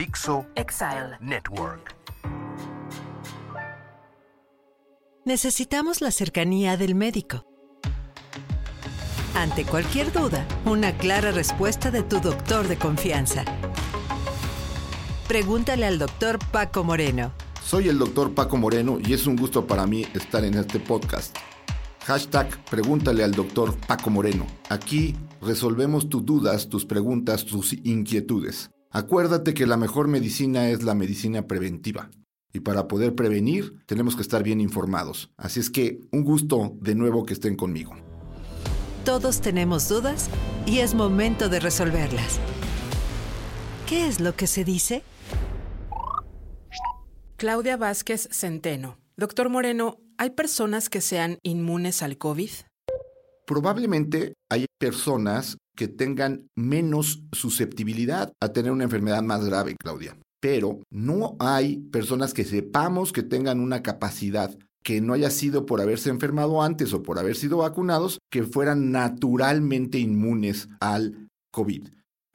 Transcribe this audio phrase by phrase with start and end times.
[0.00, 1.18] Dixo Exile.
[1.20, 1.94] Network.
[5.26, 7.44] Necesitamos la cercanía del médico.
[9.34, 13.44] Ante cualquier duda, una clara respuesta de tu doctor de confianza.
[15.28, 17.34] Pregúntale al doctor Paco Moreno.
[17.62, 21.36] Soy el doctor Paco Moreno y es un gusto para mí estar en este podcast.
[22.06, 24.46] Hashtag Pregúntale al doctor Paco Moreno.
[24.70, 28.70] Aquí resolvemos tus dudas, tus preguntas, tus inquietudes.
[28.92, 32.10] Acuérdate que la mejor medicina es la medicina preventiva.
[32.52, 35.30] Y para poder prevenir tenemos que estar bien informados.
[35.36, 37.94] Así es que un gusto de nuevo que estén conmigo.
[39.04, 40.28] Todos tenemos dudas
[40.66, 42.40] y es momento de resolverlas.
[43.88, 45.04] ¿Qué es lo que se dice?
[47.36, 48.98] Claudia Vázquez Centeno.
[49.16, 52.50] Doctor Moreno, ¿hay personas que sean inmunes al COVID?
[53.46, 60.14] Probablemente hay personas que tengan menos susceptibilidad a tener una enfermedad más grave, Claudia.
[60.38, 65.80] Pero no hay personas que sepamos que tengan una capacidad que no haya sido por
[65.80, 71.88] haberse enfermado antes o por haber sido vacunados, que fueran naturalmente inmunes al COVID.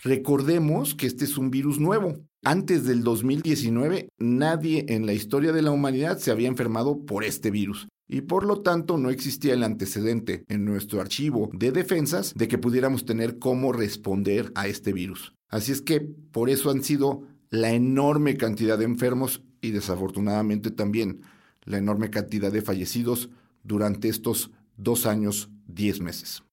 [0.03, 2.15] Recordemos que este es un virus nuevo.
[2.43, 7.52] Antes del 2019, nadie en la historia de la humanidad se había enfermado por este
[7.52, 7.87] virus.
[8.08, 12.58] Y por lo tanto no existía el antecedente en nuestro archivo de defensas de que
[12.58, 15.34] pudiéramos tener cómo responder a este virus.
[15.50, 21.22] Así es que por eso han sido la enorme cantidad de enfermos y desafortunadamente también
[21.64, 23.30] la enorme cantidad de fallecidos
[23.64, 26.44] durante estos dos años, diez meses.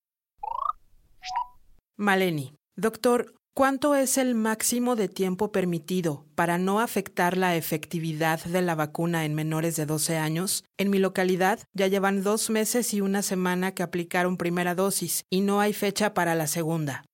[1.97, 2.55] Maleni.
[2.75, 8.75] Doctor, ¿cuánto es el máximo de tiempo permitido para no afectar la efectividad de la
[8.75, 10.65] vacuna en menores de 12 años?
[10.79, 15.41] En mi localidad ya llevan dos meses y una semana que aplicaron primera dosis y
[15.41, 17.05] no hay fecha para la segunda.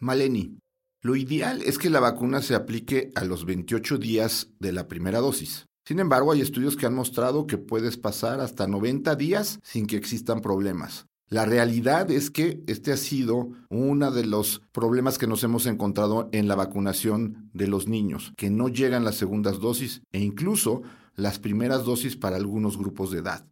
[0.00, 0.58] Maleni,
[1.00, 5.20] lo ideal es que la vacuna se aplique a los 28 días de la primera
[5.20, 5.66] dosis.
[5.86, 9.96] Sin embargo, hay estudios que han mostrado que puedes pasar hasta 90 días sin que
[9.96, 11.06] existan problemas.
[11.28, 16.28] La realidad es que este ha sido uno de los problemas que nos hemos encontrado
[16.32, 20.82] en la vacunación de los niños, que no llegan las segundas dosis e incluso
[21.16, 23.46] las primeras dosis para algunos grupos de edad.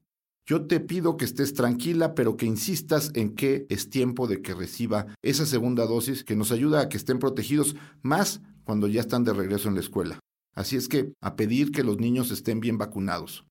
[0.45, 4.55] Yo te pido que estés tranquila, pero que insistas en que es tiempo de que
[4.55, 9.25] reciba esa segunda dosis que nos ayuda a que estén protegidos más cuando ya están
[9.25, 10.19] de regreso en la escuela.
[10.55, 13.45] Así es que a pedir que los niños estén bien vacunados.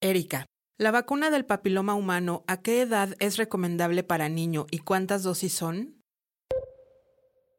[0.00, 0.46] Erika,
[0.78, 5.52] ¿la vacuna del papiloma humano a qué edad es recomendable para niño y cuántas dosis
[5.52, 5.96] son?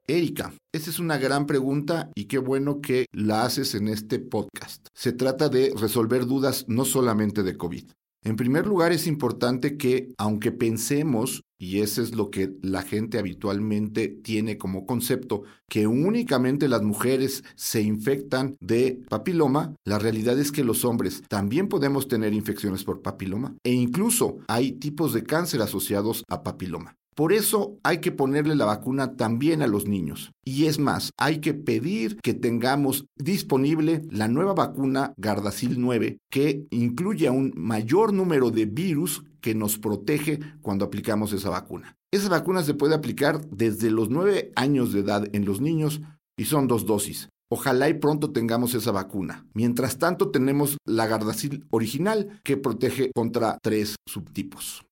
[0.07, 4.87] Erika, esa es una gran pregunta y qué bueno que la haces en este podcast.
[4.95, 7.91] Se trata de resolver dudas no solamente de COVID.
[8.21, 13.17] En primer lugar, es importante que, aunque pensemos, y eso es lo que la gente
[13.17, 20.51] habitualmente tiene como concepto, que únicamente las mujeres se infectan de papiloma, la realidad es
[20.51, 25.61] que los hombres también podemos tener infecciones por papiloma e incluso hay tipos de cáncer
[25.61, 26.98] asociados a papiloma.
[27.19, 30.31] Por eso hay que ponerle la vacuna también a los niños.
[30.45, 36.65] Y es más, hay que pedir que tengamos disponible la nueva vacuna Gardasil 9, que
[36.71, 41.97] incluye a un mayor número de virus que nos protege cuando aplicamos esa vacuna.
[42.09, 45.99] Esa vacuna se puede aplicar desde los 9 años de edad en los niños
[46.37, 47.27] y son dos dosis.
[47.51, 49.45] Ojalá y pronto tengamos esa vacuna.
[49.53, 54.85] Mientras tanto tenemos la Gardasil original que protege contra tres subtipos.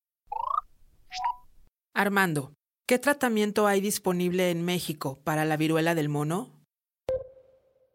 [1.98, 2.54] Armando,
[2.88, 6.52] ¿qué tratamiento hay disponible en México para la viruela del mono?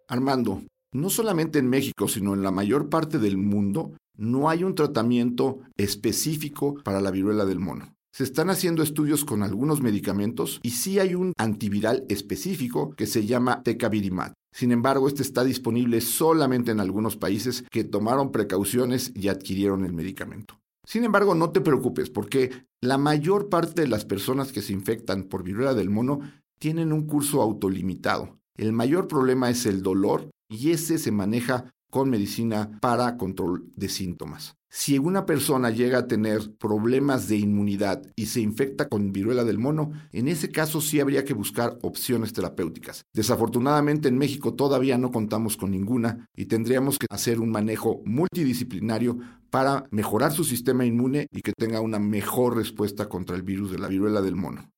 [0.08, 4.74] Armando, no solamente en México, sino en la mayor parte del mundo, no hay un
[4.74, 7.94] tratamiento específico para la viruela del mono.
[8.12, 13.24] Se están haciendo estudios con algunos medicamentos y sí hay un antiviral específico que se
[13.24, 14.32] llama Tecavirimat.
[14.52, 19.92] Sin embargo, este está disponible solamente en algunos países que tomaron precauciones y adquirieron el
[19.92, 20.58] medicamento.
[20.92, 25.22] Sin embargo, no te preocupes porque la mayor parte de las personas que se infectan
[25.22, 26.20] por viruela del mono
[26.58, 28.38] tienen un curso autolimitado.
[28.58, 33.90] El mayor problema es el dolor y ese se maneja con medicina para control de
[33.90, 34.56] síntomas.
[34.70, 39.58] Si una persona llega a tener problemas de inmunidad y se infecta con viruela del
[39.58, 43.04] mono, en ese caso sí habría que buscar opciones terapéuticas.
[43.12, 49.18] Desafortunadamente en México todavía no contamos con ninguna y tendríamos que hacer un manejo multidisciplinario
[49.50, 53.78] para mejorar su sistema inmune y que tenga una mejor respuesta contra el virus de
[53.78, 54.72] la viruela del mono.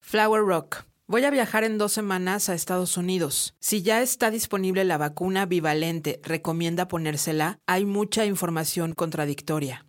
[0.00, 0.89] Flower Rock.
[1.10, 3.56] Voy a viajar en dos semanas a Estados Unidos.
[3.58, 7.58] Si ya está disponible la vacuna bivalente, ¿recomienda ponérsela?
[7.66, 9.84] Hay mucha información contradictoria.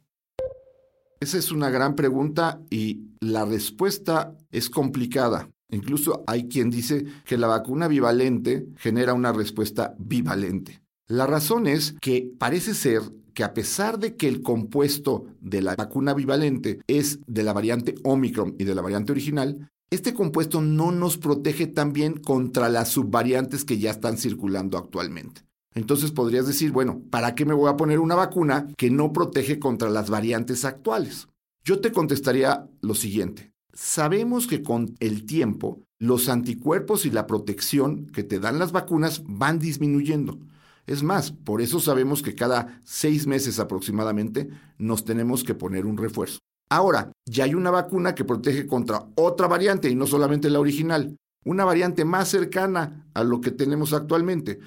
[1.20, 5.48] Esa es una gran pregunta y la respuesta es complicada.
[5.70, 10.82] Incluso hay quien dice que la vacuna bivalente genera una respuesta bivalente.
[11.06, 13.04] La razón es que parece ser
[13.36, 17.94] que a pesar de que el compuesto de la vacuna bivalente es de la variante
[18.02, 22.90] Omicron y de la variante original, este compuesto no nos protege tan bien contra las
[22.90, 25.42] subvariantes que ya están circulando actualmente.
[25.76, 29.60] Entonces podrías decir, bueno, ¿para qué me voy a poner una vacuna que no protege
[29.60, 31.28] contra las variantes actuales?
[31.64, 33.52] Yo te contestaría lo siguiente.
[33.74, 39.24] Sabemos que con el tiempo los anticuerpos y la protección que te dan las vacunas
[39.26, 40.40] van disminuyendo.
[40.88, 45.98] Es más, por eso sabemos que cada seis meses aproximadamente nos tenemos que poner un
[45.98, 46.40] refuerzo.
[46.72, 51.18] Ahora, ya hay una vacuna que protege contra otra variante y no solamente la original,
[51.44, 54.58] una variante más cercana a lo que tenemos actualmente.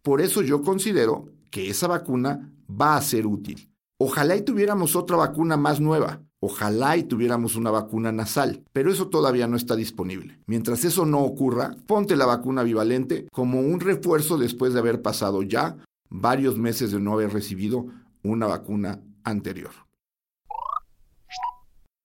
[0.00, 3.68] Por eso yo considero que esa vacuna va a ser útil.
[3.98, 6.20] Ojalá y tuviéramos otra vacuna más nueva.
[6.38, 10.38] Ojalá y tuviéramos una vacuna nasal, pero eso todavía no está disponible.
[10.46, 15.42] Mientras eso no ocurra, ponte la vacuna bivalente como un refuerzo después de haber pasado
[15.42, 15.76] ya
[16.10, 17.86] varios meses de no haber recibido
[18.22, 19.72] una vacuna anterior.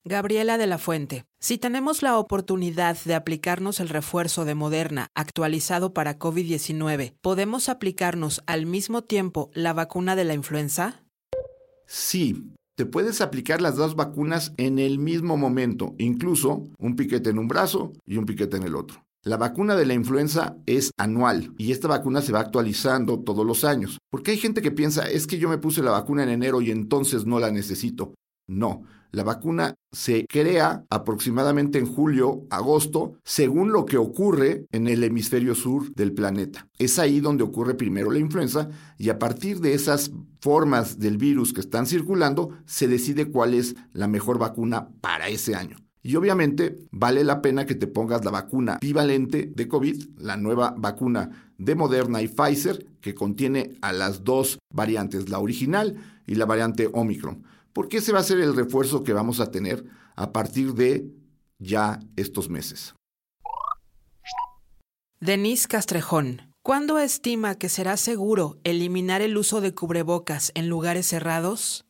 [0.08, 5.94] Gabriela de la Fuente, si tenemos la oportunidad de aplicarnos el refuerzo de Moderna actualizado
[5.94, 11.02] para COVID-19, ¿podemos aplicarnos al mismo tiempo la vacuna de la influenza?
[11.88, 17.40] Sí, te puedes aplicar las dos vacunas en el mismo momento, incluso un piquete en
[17.40, 19.04] un brazo y un piquete en el otro.
[19.24, 23.64] La vacuna de la influenza es anual y esta vacuna se va actualizando todos los
[23.64, 23.98] años.
[24.08, 26.70] Porque hay gente que piensa, es que yo me puse la vacuna en enero y
[26.70, 28.14] entonces no la necesito.
[28.48, 35.02] No, la vacuna se crea aproximadamente en julio, agosto, según lo que ocurre en el
[35.02, 36.68] hemisferio sur del planeta.
[36.78, 41.52] Es ahí donde ocurre primero la influenza y a partir de esas formas del virus
[41.52, 45.78] que están circulando se decide cuál es la mejor vacuna para ese año.
[46.02, 50.72] Y obviamente vale la pena que te pongas la vacuna bivalente de COVID, la nueva
[50.78, 55.96] vacuna de Moderna y Pfizer, que contiene a las dos variantes, la original
[56.28, 57.42] y la variante Omicron
[57.76, 59.84] porque ese va a ser el refuerzo que vamos a tener
[60.14, 61.12] a partir de
[61.58, 62.94] ya estos meses.
[65.20, 71.84] Denise Castrejón, ¿cuándo estima que será seguro eliminar el uso de cubrebocas en lugares cerrados?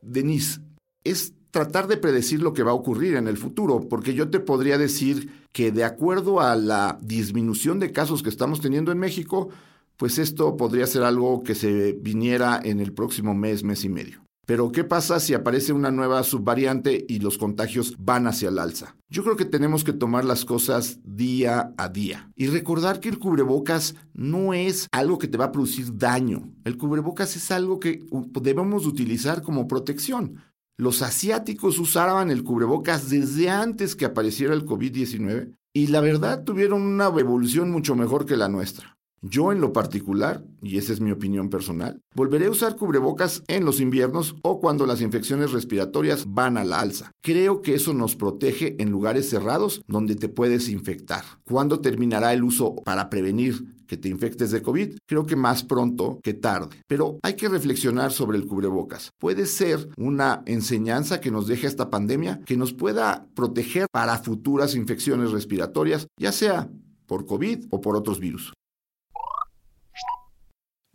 [0.00, 0.60] Denise,
[1.04, 4.40] es tratar de predecir lo que va a ocurrir en el futuro, porque yo te
[4.40, 9.50] podría decir que de acuerdo a la disminución de casos que estamos teniendo en México,
[9.98, 14.27] pues esto podría ser algo que se viniera en el próximo mes, mes y medio.
[14.48, 18.96] Pero ¿qué pasa si aparece una nueva subvariante y los contagios van hacia el alza?
[19.10, 23.18] Yo creo que tenemos que tomar las cosas día a día y recordar que el
[23.18, 26.50] cubrebocas no es algo que te va a producir daño.
[26.64, 28.06] El cubrebocas es algo que
[28.40, 30.42] debemos utilizar como protección.
[30.78, 36.80] Los asiáticos usaban el cubrebocas desde antes que apareciera el COVID-19 y la verdad tuvieron
[36.80, 38.97] una evolución mucho mejor que la nuestra.
[39.20, 43.64] Yo en lo particular, y esa es mi opinión personal, volveré a usar cubrebocas en
[43.64, 47.10] los inviernos o cuando las infecciones respiratorias van a la alza.
[47.20, 51.24] Creo que eso nos protege en lugares cerrados donde te puedes infectar.
[51.44, 54.98] ¿Cuándo terminará el uso para prevenir que te infectes de COVID?
[55.06, 56.82] Creo que más pronto que tarde.
[56.86, 59.10] Pero hay que reflexionar sobre el cubrebocas.
[59.18, 64.76] Puede ser una enseñanza que nos deje esta pandemia que nos pueda proteger para futuras
[64.76, 66.70] infecciones respiratorias, ya sea
[67.06, 68.52] por COVID o por otros virus.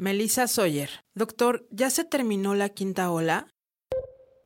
[0.03, 0.89] Melissa Sawyer.
[1.15, 3.47] Doctor, ¿ya se terminó la quinta ola?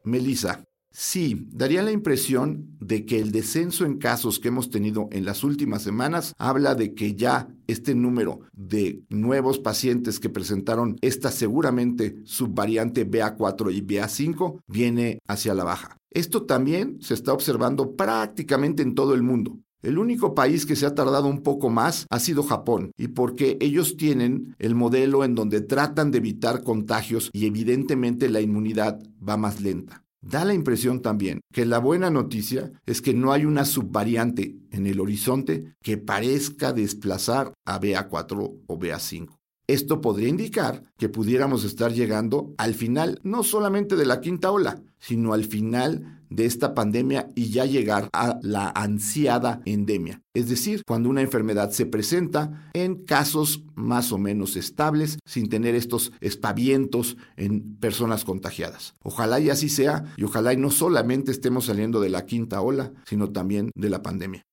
[0.03, 5.25] Melissa, sí, daría la impresión de que el descenso en casos que hemos tenido en
[5.25, 11.31] las últimas semanas habla de que ya este número de nuevos pacientes que presentaron esta
[11.31, 15.97] seguramente subvariante BA4 y BA5 viene hacia la baja.
[16.11, 19.57] Esto también se está observando prácticamente en todo el mundo.
[19.81, 23.57] El único país que se ha tardado un poco más ha sido Japón, y porque
[23.61, 29.37] ellos tienen el modelo en donde tratan de evitar contagios y evidentemente la inmunidad va
[29.37, 30.03] más lenta.
[30.21, 34.87] Da la impresión también que la buena noticia es que no hay una subvariante en
[34.87, 39.37] el horizonte que parezca desplazar a BA4 o BA5.
[39.67, 44.81] Esto podría indicar que pudiéramos estar llegando al final no solamente de la quinta ola,
[44.97, 50.21] sino al final de esta pandemia y ya llegar a la ansiada endemia.
[50.33, 55.75] Es decir, cuando una enfermedad se presenta en casos más o menos estables, sin tener
[55.75, 58.93] estos espavientos en personas contagiadas.
[59.03, 62.93] Ojalá y así sea, y ojalá y no solamente estemos saliendo de la quinta ola,
[63.05, 64.43] sino también de la pandemia.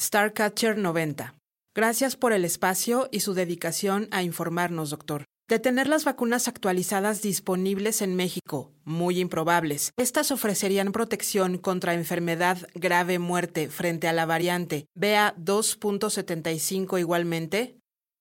[0.00, 1.34] Starcatcher 90.
[1.74, 5.24] Gracias por el espacio y su dedicación a informarnos, doctor.
[5.50, 12.68] De tener las vacunas actualizadas disponibles en México, muy improbables, estas ofrecerían protección contra enfermedad
[12.76, 17.80] grave muerte frente a la variante BA 2.75 igualmente.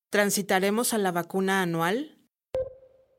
[0.09, 2.17] ¿Transitaremos a la vacuna anual?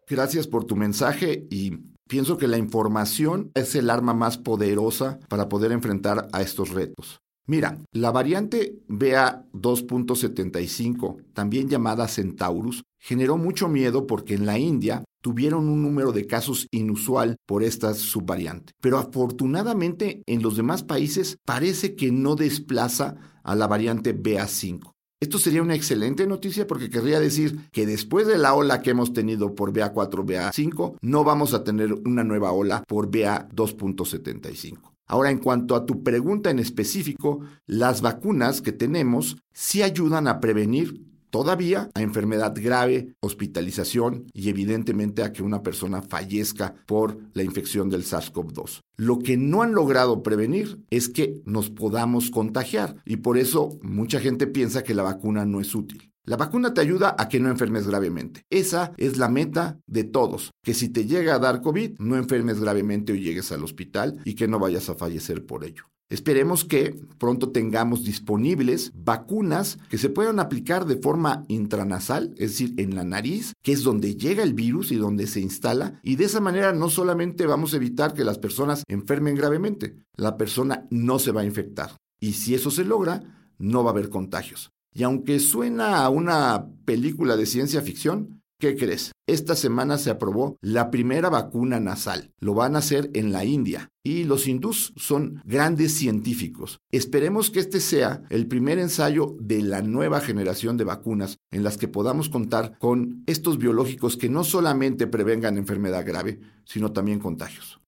[0.09, 1.77] Gracias por tu mensaje y
[2.09, 7.21] pienso que la información es el arma más poderosa para poder enfrentar a estos retos.
[7.47, 15.03] Mira, la variante BA 2.75, también llamada Centaurus, generó mucho miedo porque en la India
[15.21, 18.73] tuvieron un número de casos inusual por esta subvariante.
[18.81, 24.93] Pero afortunadamente en los demás países parece que no desplaza a la variante BA5.
[25.21, 29.13] Esto sería una excelente noticia porque querría decir que después de la ola que hemos
[29.13, 34.79] tenido por BA4, BA5, no vamos a tener una nueva ola por BA 2.75.
[35.07, 40.41] Ahora, en cuanto a tu pregunta en específico, las vacunas que tenemos sí ayudan a
[40.41, 47.43] prevenir todavía a enfermedad grave, hospitalización y evidentemente a que una persona fallezca por la
[47.43, 48.81] infección del SARS-CoV-2.
[48.97, 54.21] Lo que no han logrado prevenir es que nos podamos contagiar y por eso mucha
[54.21, 56.11] gente piensa que la vacuna no es útil.
[56.25, 58.45] La vacuna te ayuda a que no enfermes gravemente.
[58.51, 62.61] Esa es la meta de todos, que si te llega a dar COVID, no enfermes
[62.61, 65.90] gravemente o llegues al hospital y que no vayas a fallecer por ello.
[66.11, 72.75] Esperemos que pronto tengamos disponibles vacunas que se puedan aplicar de forma intranasal, es decir,
[72.79, 76.25] en la nariz, que es donde llega el virus y donde se instala, y de
[76.25, 81.21] esa manera no solamente vamos a evitar que las personas enfermen gravemente, la persona no
[81.21, 81.93] se va a infectar.
[82.19, 83.23] Y si eso se logra,
[83.59, 84.71] no va a haber contagios.
[84.93, 89.13] Y aunque suena a una película de ciencia ficción, ¿Qué crees?
[89.27, 92.35] Esta semana se aprobó la primera vacuna nasal.
[92.41, 93.89] Lo van a hacer en la India.
[94.05, 96.79] Y los hindús son grandes científicos.
[96.93, 101.79] Esperemos que este sea el primer ensayo de la nueva generación de vacunas en las
[101.79, 107.81] que podamos contar con estos biológicos que no solamente prevengan enfermedad grave, sino también contagios.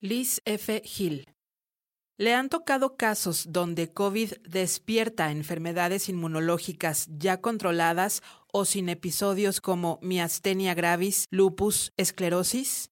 [0.00, 0.82] Liz F.
[0.84, 1.24] Hill
[2.20, 8.22] ¿Le han tocado casos donde COVID despierta enfermedades inmunológicas ya controladas
[8.52, 12.90] o sin episodios como miastenia gravis, lupus, esclerosis?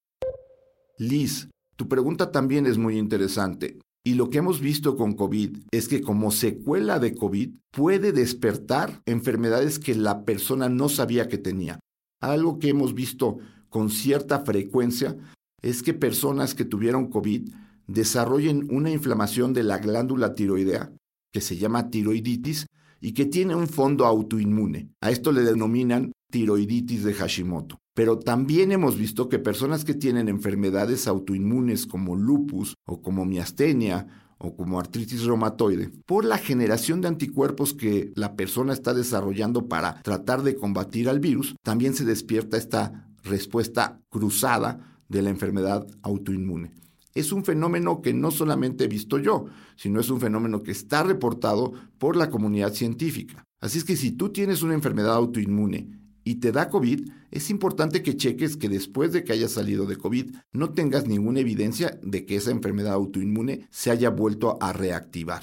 [0.97, 3.81] Liz, tu pregunta también es muy interesante.
[4.05, 9.03] Y lo que hemos visto con COVID es que como secuela de COVID puede despertar
[9.07, 11.81] enfermedades que la persona no sabía que tenía.
[12.21, 13.39] Algo que hemos visto
[13.71, 15.17] con cierta frecuencia
[15.63, 17.49] es que personas que tuvieron COVID
[17.87, 20.93] desarrollen una inflamación de la glándula tiroidea,
[21.33, 22.67] que se llama tiroiditis,
[23.01, 24.91] y que tiene un fondo autoinmune.
[25.01, 27.79] A esto le denominan tiroiditis de Hashimoto.
[27.95, 34.07] Pero también hemos visto que personas que tienen enfermedades autoinmunes como lupus o como miastenia
[34.39, 40.03] o como artritis reumatoide, por la generación de anticuerpos que la persona está desarrollando para
[40.03, 46.71] tratar de combatir al virus, también se despierta esta respuesta cruzada de la enfermedad autoinmune
[47.17, 51.03] es un fenómeno que no solamente he visto yo, sino es un fenómeno que está
[51.03, 53.45] reportado por la comunidad científica.
[53.61, 55.89] Así es que si tú tienes una enfermedad autoinmune
[56.25, 59.97] y te da COVID, es importante que cheques que después de que hayas salido de
[59.97, 65.43] COVID no tengas ninguna evidencia de que esa enfermedad autoinmune se haya vuelto a reactivar.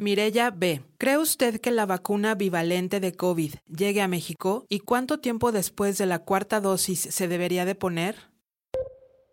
[0.00, 0.82] Mirella B.
[0.96, 4.64] ¿Cree usted que la vacuna bivalente de COVID llegue a México?
[4.68, 8.27] ¿Y cuánto tiempo después de la cuarta dosis se debería de poner?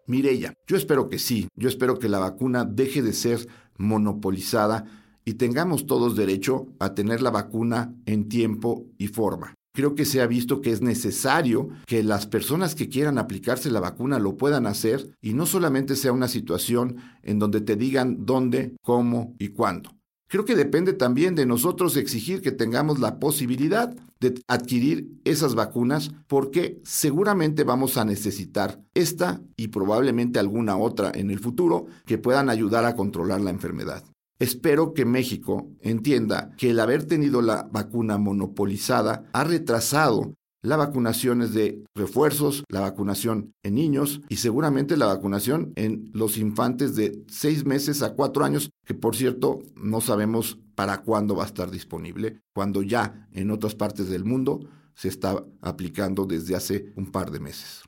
[0.08, 3.48] Mirella, yo espero que sí, yo espero que la vacuna deje de ser
[3.78, 4.86] monopolizada
[5.26, 9.56] y tengamos todos derecho a tener la vacuna en tiempo y forma.
[9.74, 13.82] Creo que se ha visto que es necesario que las personas que quieran aplicarse la
[13.82, 18.78] vacuna lo puedan hacer y no solamente sea una situación en donde te digan dónde,
[18.84, 19.95] cómo y cuándo.
[20.36, 26.12] Creo que depende también de nosotros exigir que tengamos la posibilidad de adquirir esas vacunas
[26.27, 32.50] porque seguramente vamos a necesitar esta y probablemente alguna otra en el futuro que puedan
[32.50, 34.04] ayudar a controlar la enfermedad.
[34.38, 40.34] Espero que México entienda que el haber tenido la vacuna monopolizada ha retrasado
[40.65, 46.38] la vacunación es de refuerzos, la vacunación en niños y seguramente la vacunación en los
[46.38, 51.43] infantes de seis meses a cuatro años, que por cierto no sabemos para cuándo va
[51.43, 54.60] a estar disponible, cuando ya en otras partes del mundo
[54.95, 57.84] se está aplicando desde hace un par de meses.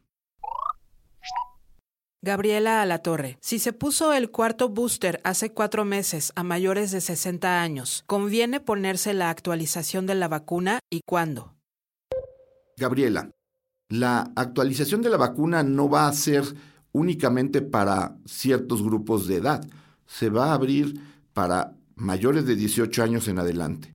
[2.22, 7.62] Gabriela Alatorre, si se puso el cuarto booster hace cuatro meses a mayores de 60
[7.62, 11.57] años, ¿conviene ponerse la actualización de la vacuna y cuándo?
[12.78, 13.32] Gabriela,
[13.90, 16.44] la actualización de la vacuna no va a ser
[16.92, 19.68] únicamente para ciertos grupos de edad,
[20.06, 21.02] se va a abrir
[21.34, 23.94] para mayores de 18 años en adelante.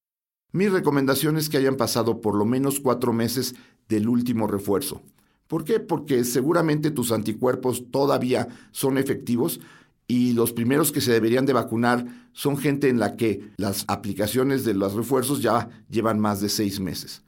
[0.50, 3.54] Mi recomendación es que hayan pasado por lo menos cuatro meses
[3.88, 5.02] del último refuerzo.
[5.46, 5.78] ¿Por qué?
[5.78, 9.60] Porque seguramente tus anticuerpos todavía son efectivos
[10.08, 14.64] y los primeros que se deberían de vacunar son gente en la que las aplicaciones
[14.64, 17.22] de los refuerzos ya llevan más de seis meses.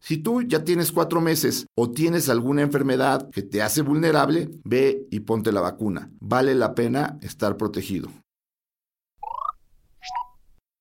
[0.00, 5.06] Si tú ya tienes cuatro meses o tienes alguna enfermedad que te hace vulnerable, ve
[5.10, 6.10] y ponte la vacuna.
[6.20, 8.10] Vale la pena estar protegido.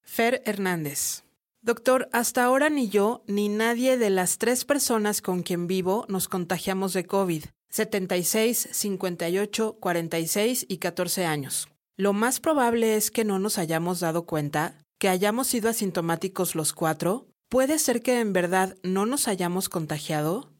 [0.03, 1.23] Fer Hernández.
[1.61, 6.27] Doctor, hasta ahora ni yo ni nadie de las tres personas con quien vivo nos
[6.27, 7.43] contagiamos de COVID.
[7.69, 11.67] 76, 58, 46 y 14 años.
[11.97, 16.73] Lo más probable es que no nos hayamos dado cuenta, que hayamos sido asintomáticos los
[16.73, 17.27] cuatro.
[17.49, 20.51] ¿Puede ser que en verdad no nos hayamos contagiado?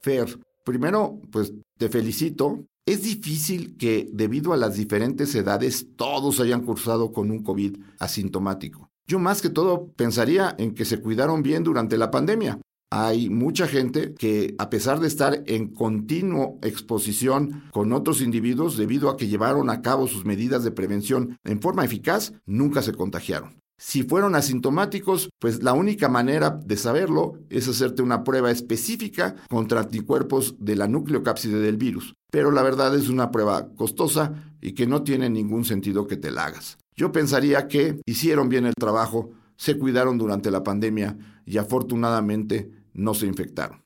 [0.00, 2.64] Fer, primero, pues te felicito.
[2.86, 8.88] Es difícil que, debido a las diferentes edades, todos hayan cursado con un COVID asintomático.
[9.06, 12.60] Yo más que todo pensaría en que se cuidaron bien durante la pandemia.
[12.90, 19.10] Hay mucha gente que, a pesar de estar en continua exposición con otros individuos debido
[19.10, 23.60] a que llevaron a cabo sus medidas de prevención en forma eficaz, nunca se contagiaron.
[23.78, 29.80] Si fueron asintomáticos, pues la única manera de saberlo es hacerte una prueba específica contra
[29.80, 32.14] anticuerpos de la nucleocápside del virus.
[32.30, 36.30] Pero la verdad es una prueba costosa y que no tiene ningún sentido que te
[36.30, 36.78] la hagas.
[36.94, 43.12] Yo pensaría que hicieron bien el trabajo, se cuidaron durante la pandemia y afortunadamente no
[43.12, 43.84] se infectaron.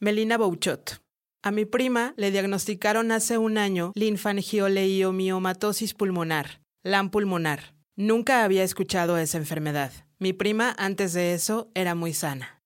[0.00, 1.00] Melina Bouchot.
[1.44, 7.76] A mi prima le diagnosticaron hace un año linfangioleiomyomatosis pulmonar, LAM pulmonar.
[7.94, 9.92] Nunca había escuchado esa enfermedad.
[10.18, 12.60] Mi prima antes de eso era muy sana.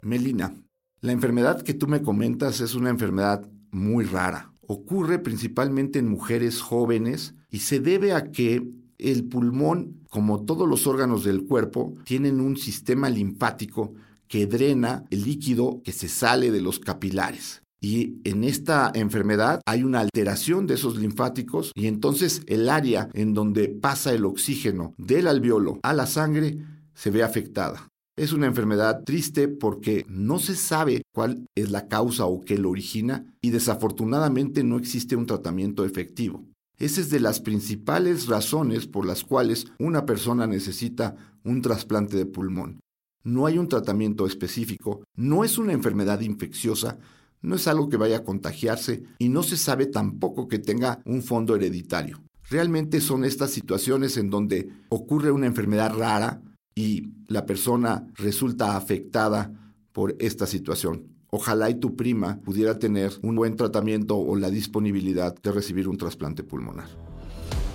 [0.00, 0.54] Melina,
[1.00, 4.54] la enfermedad que tú me comentas es una enfermedad muy rara.
[4.66, 8.66] Ocurre principalmente en mujeres jóvenes y se debe a que
[8.96, 13.92] el pulmón, como todos los órganos del cuerpo, tienen un sistema linfático
[14.26, 17.62] que drena el líquido que se sale de los capilares.
[17.84, 23.34] Y en esta enfermedad hay una alteración de esos linfáticos y entonces el área en
[23.34, 26.58] donde pasa el oxígeno del alveolo a la sangre
[26.94, 27.88] se ve afectada.
[28.16, 32.70] Es una enfermedad triste porque no se sabe cuál es la causa o qué lo
[32.70, 36.44] origina y desafortunadamente no existe un tratamiento efectivo.
[36.78, 42.26] Esa es de las principales razones por las cuales una persona necesita un trasplante de
[42.26, 42.78] pulmón.
[43.24, 46.98] No hay un tratamiento específico, no es una enfermedad infecciosa,
[47.42, 51.22] no es algo que vaya a contagiarse y no se sabe tampoco que tenga un
[51.22, 52.22] fondo hereditario.
[52.48, 56.40] Realmente son estas situaciones en donde ocurre una enfermedad rara
[56.74, 59.52] y la persona resulta afectada
[59.92, 61.08] por esta situación.
[61.30, 65.96] Ojalá y tu prima pudiera tener un buen tratamiento o la disponibilidad de recibir un
[65.96, 66.88] trasplante pulmonar.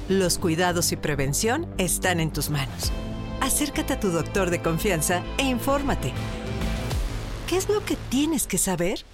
[0.10, 2.92] Los cuidados y prevención están en tus manos.
[3.42, 6.14] Acércate a tu doctor de confianza e infórmate.
[7.48, 9.06] ¿Qué es lo que tienes que saber?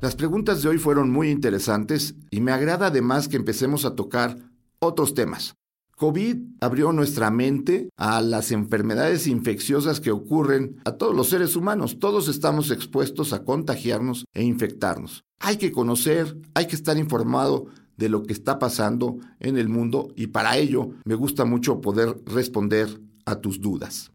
[0.00, 4.38] Las preguntas de hoy fueron muy interesantes y me agrada además que empecemos a tocar
[4.78, 5.56] otros temas.
[5.96, 11.98] COVID abrió nuestra mente a las enfermedades infecciosas que ocurren a todos los seres humanos.
[11.98, 15.22] Todos estamos expuestos a contagiarnos e infectarnos.
[15.38, 17.66] Hay que conocer, hay que estar informado
[17.98, 22.18] de lo que está pasando en el mundo y para ello me gusta mucho poder
[22.24, 24.10] responder a tus dudas.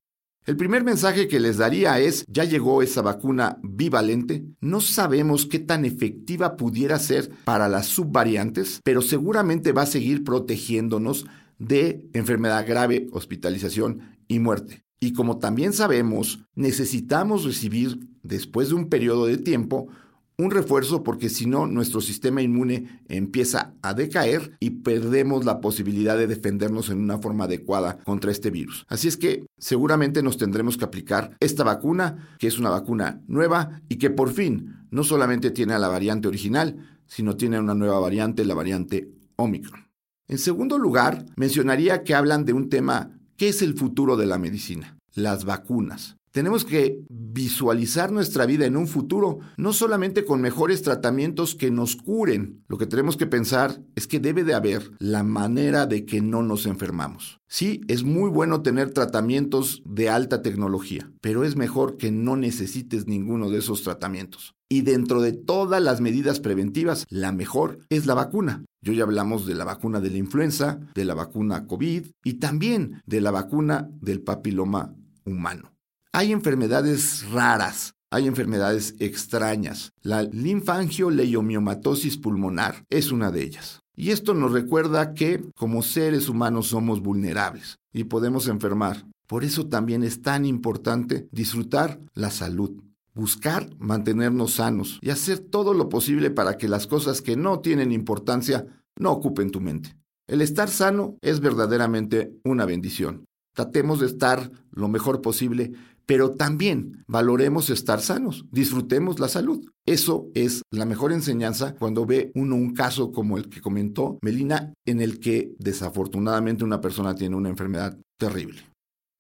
[0.45, 5.58] El primer mensaje que les daría es, ya llegó esa vacuna bivalente, no sabemos qué
[5.58, 11.25] tan efectiva pudiera ser para las subvariantes, pero seguramente va a seguir protegiéndonos
[11.58, 14.84] de enfermedad grave, hospitalización y muerte.
[14.99, 19.88] Y como también sabemos, necesitamos recibir, después de un periodo de tiempo,
[20.37, 26.17] un refuerzo porque si no, nuestro sistema inmune empieza a decaer y perdemos la posibilidad
[26.17, 28.85] de defendernos en una forma adecuada contra este virus.
[28.87, 33.81] Así es que seguramente nos tendremos que aplicar esta vacuna, que es una vacuna nueva
[33.89, 37.99] y que por fin no solamente tiene a la variante original, sino tiene una nueva
[37.99, 39.85] variante, la variante Omicron.
[40.27, 44.37] En segundo lugar, mencionaría que hablan de un tema que es el futuro de la
[44.37, 46.17] medicina, las vacunas.
[46.35, 51.95] Tenemos que visualizar nuestra vida en un futuro, no solamente con mejores tratamientos que nos
[51.95, 52.61] curen.
[52.67, 56.43] Lo que tenemos que pensar es que debe de haber la manera de que no
[56.43, 57.39] nos enfermamos.
[57.47, 63.07] Sí, es muy bueno tener tratamientos de alta tecnología, pero es mejor que no necesites
[63.07, 64.55] ninguno de esos tratamientos.
[64.67, 68.65] Y dentro de todas las medidas preventivas, la mejor es la vacuna.
[68.81, 73.01] Yo ya hablamos de la vacuna de la influenza, de la vacuna COVID y también
[73.05, 74.93] de la vacuna del papiloma
[75.23, 75.74] humano.
[76.17, 79.91] Hay enfermedades raras, hay enfermedades extrañas.
[80.01, 83.82] La linfangioleiomyomatosis pulmonar es una de ellas.
[83.97, 89.06] Y esto nos recuerda que como seres humanos somos vulnerables y podemos enfermar.
[89.28, 92.82] Por eso también es tan importante disfrutar la salud,
[93.13, 97.91] buscar mantenernos sanos y hacer todo lo posible para que las cosas que no tienen
[97.91, 99.97] importancia no ocupen tu mente.
[100.28, 103.25] El estar sano es verdaderamente una bendición.
[103.56, 105.71] Tratemos de estar lo mejor posible,
[106.05, 109.65] pero también valoremos estar sanos, disfrutemos la salud.
[109.85, 114.73] Eso es la mejor enseñanza cuando ve uno un caso como el que comentó Melina,
[114.85, 118.61] en el que desafortunadamente una persona tiene una enfermedad terrible.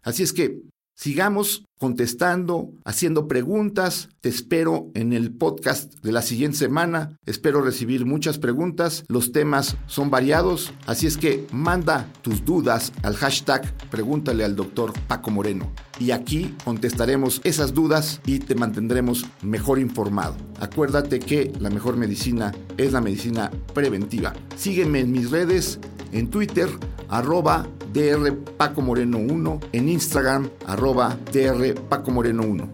[0.03, 0.61] Así es que
[0.95, 4.09] sigamos contestando, haciendo preguntas.
[4.21, 7.17] Te espero en el podcast de la siguiente semana.
[7.25, 9.03] Espero recibir muchas preguntas.
[9.07, 14.93] Los temas son variados, así es que manda tus dudas al hashtag pregúntale al doctor
[15.07, 15.71] Paco Moreno.
[15.99, 20.35] Y aquí contestaremos esas dudas y te mantendremos mejor informado.
[20.59, 24.33] Acuérdate que la mejor medicina es la medicina preventiva.
[24.55, 25.79] Sígueme en mis redes,
[26.11, 26.69] en Twitter,
[27.09, 32.69] arroba DR Paco Moreno 1, en Instagram, arroba DR Paco Moreno 1.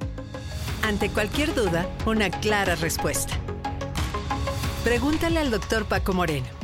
[0.84, 3.34] Ante cualquier duda, una clara respuesta.
[4.84, 6.61] Pregúntale al doctor Paco Moreno.